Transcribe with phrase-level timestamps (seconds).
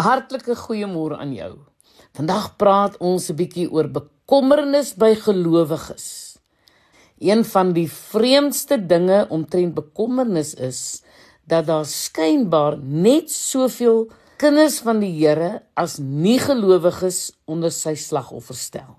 [0.00, 1.58] 'n Hartlike goeiemôre aan jou.
[2.16, 6.38] Vandag praat ons 'n bietjie oor bekommernis by gelowiges.
[7.18, 11.02] Een van die vreemdste dinge omtrent bekommernis is
[11.44, 18.56] dat daar skynbaar net soveel kinders van die Here as nie gelowiges onder sy slagoffer
[18.56, 18.96] stel.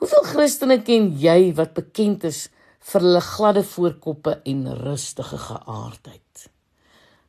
[0.00, 2.48] Hoeveel Christene ken jy wat bekend is
[2.80, 6.48] vir hulle gladde voorkoppe en rustige geaardheid?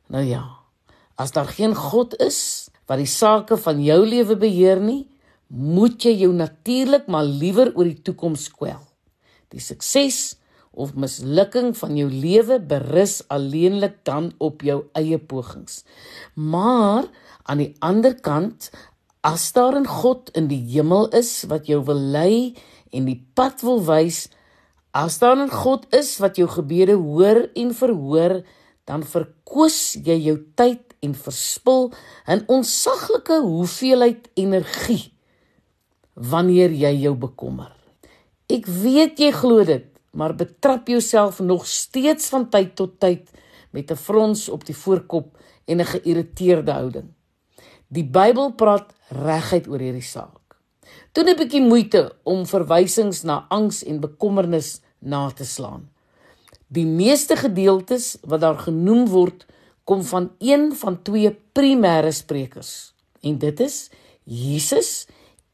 [0.08, 0.62] Nou ja,
[1.16, 2.61] as daar geen God is
[2.92, 5.06] wat die sake van jou lewe beheer nie,
[5.48, 8.82] moet jy jou natuurlik maar liewer oor die toekoms kwel.
[9.48, 10.34] Die sukses
[10.76, 15.86] of mislukking van jou lewe berus alleenlik dan op jou eie pogings.
[16.36, 17.08] Maar
[17.48, 18.68] aan die ander kant,
[19.24, 22.54] as daar 'n God in die hemel is wat jou wil lei
[22.92, 24.28] en die pad wil wys,
[24.92, 28.42] as daar 'n God is wat jou gebede hoor en verhoor,
[28.84, 31.92] dan verkoos jy jou tyd en verspil
[32.26, 35.12] 'n onsaglike hoeveelheid energie
[36.14, 37.72] wanneer jy jou bekommer.
[38.46, 43.30] Ek weet jy glo dit, maar betrap jouself nog steeds van tyd tot tyd
[43.70, 47.08] met 'n frons op die voorkop en 'n geïrriteerde houding.
[47.88, 50.56] Die Bybel praat reguit oor hierdie saak.
[51.12, 55.88] Doen 'n bietjie moeite om verwysings na angs en bekommernis na te slaan.
[56.68, 59.46] Die meeste gedeeltes wat daar genoem word,
[59.92, 62.94] kom van een van twee primêre sprekers.
[63.20, 63.90] En dit is
[64.24, 65.06] Jesus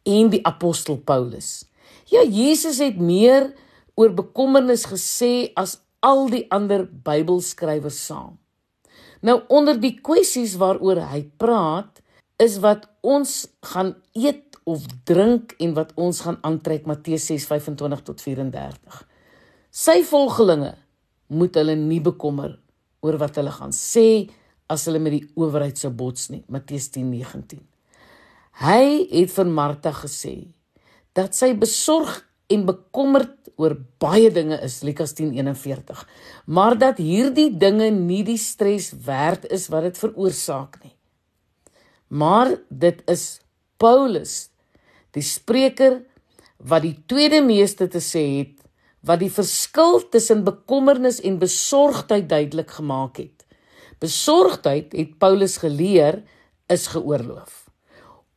[0.06, 1.64] en die apostel Paulus.
[2.06, 3.50] Ja, Jesus het meer
[3.98, 8.36] oor bekommernis gesê as al die ander Bybelskrywers saam.
[9.26, 11.98] Nou onder die kwessies waaroor hy praat,
[12.38, 18.22] is wat ons gaan eet of drink en wat ons gaan aantrek Matteus 6:25 tot
[18.22, 19.02] 34.
[19.74, 20.76] Sy volgelinge
[21.26, 22.54] moet hulle nie bekommer
[23.00, 24.28] oor wat hulle gaan sê
[24.68, 26.44] as hulle met die owerheid sou bots nie.
[26.48, 27.60] Matteus 10:19.
[28.60, 30.48] Hy het vir Martha gesê
[31.14, 36.04] dat sy besorg en bekommerd oor baie dinge is Lukas 10:41
[36.46, 40.94] maar dat hierdie dinge nie die stres werd is wat dit veroorsaak nie
[42.08, 43.40] maar dit is
[43.76, 44.48] Paulus
[45.16, 46.00] die spreker
[46.58, 48.54] wat die tweede meeste te sê het
[49.00, 53.46] wat die verskil tussen bekommernis en besorgdheid duidelik gemaak het
[54.02, 56.22] besorgdheid het Paulus geleer
[56.66, 57.64] is geoorloof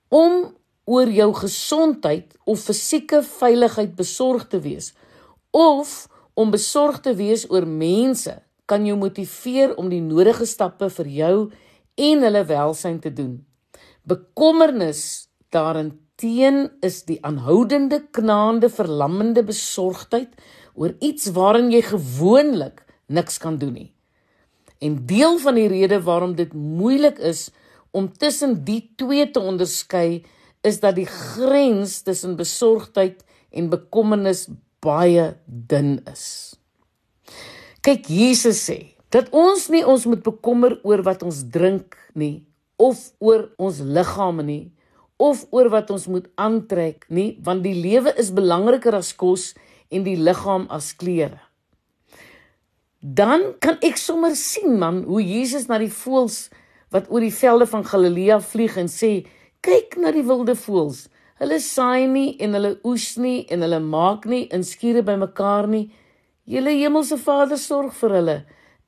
[0.10, 0.54] om
[0.86, 4.94] oor jou gesondheid of fisieke veiligheid besorg te wees
[5.52, 8.34] of om besorg te wees oor mense
[8.72, 11.36] kan jou motiveer om die nodige stappe vir jou
[12.00, 13.34] en hulle welsyn te doen.
[14.08, 15.28] Bekommernis
[16.22, 20.30] daarenteen is die aanhoudende knaande verlammende besorgdheid
[20.74, 23.94] oor iets waarin jy gewoonlik niks kan doen nie.
[24.80, 27.50] En deel van die rede waarom dit moeilik is
[27.92, 30.24] om tussen die twee te onderskei
[30.62, 34.48] is dat die grens tussen besorgdheid en bekommernis
[34.80, 36.56] baie dun is.
[37.82, 42.46] Kyk, Jesus sê dat ons nie ons moet bekommer oor wat ons drink nie
[42.78, 44.72] of oor ons liggame nie
[45.22, 49.52] of oor wat ons moet aantrek nie, want die lewe is belangriker as kos
[49.92, 51.40] en die liggaam as klere.
[53.02, 56.50] Dan kan ek sommer sien man hoe Jesus na die voëls
[56.94, 59.14] wat oor die velde van Galilea vlieg en sê
[59.62, 61.04] Kyk na die wilde voëls.
[61.38, 65.84] Hulle saai nie en hulle oes nie en hulle maak nie in skure bymekaar nie.
[66.50, 68.38] Julle hemelse Vader sorg vir hulle.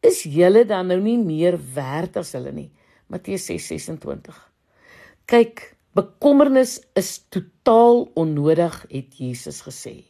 [0.02, 2.72] Is julle dan nou nie meer werd as hulle nie?
[3.10, 4.34] Matteus 6:26.
[5.30, 5.62] Kyk,
[5.94, 10.04] bekommernis is totaal onnodig, het Jesus gesê.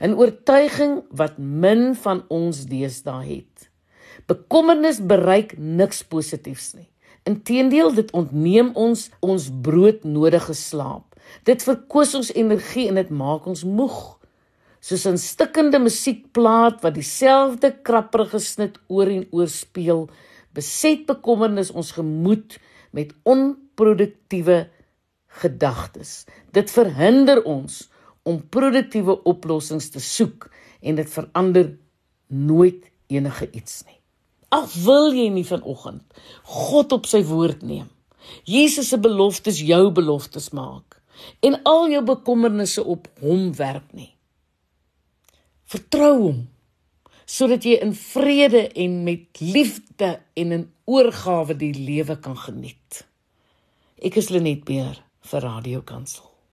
[0.00, 3.70] 'n Oortuiging wat min van ons deesdae het.
[4.26, 6.88] Bekommernis bereik niks positiefs nie.
[7.26, 11.16] Inteendeel dit ontneem ons ons broodnodige slaap.
[11.44, 14.18] Dit verkoos ons energie en dit maak ons moeg.
[14.80, 20.08] Soos 'n stikkende musiekplaat wat dieselfde krapperige snit oor en oor speel,
[20.54, 22.58] beset bekommernis ons gemoed
[22.92, 24.68] met onproduktiewe
[25.28, 26.24] gedagtes.
[26.52, 27.86] Dit verhinder ons
[28.28, 30.48] om produktiewe oplossings te soek
[30.80, 31.72] en dit verander
[32.26, 33.96] nooit enige iets nie.
[34.48, 36.04] Ag wil jy nie vanoggend
[36.48, 37.88] God op sy woord neem.
[38.48, 40.98] Jesus se beloftes jou beloftes maak
[41.44, 44.12] en al jou bekommernisse op hom werp nie.
[45.68, 46.46] Vertrou hom
[47.28, 53.02] sodat jy in vrede en met liefde en in oorgawe die lewe kan geniet.
[54.00, 54.96] Ek is Lenet Beer
[55.28, 56.27] for Radio Council.